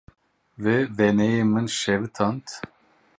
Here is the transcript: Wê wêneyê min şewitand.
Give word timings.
Wê 0.61 0.75
wêneyê 0.95 1.41
min 1.51 1.67
şewitand. 1.79 2.45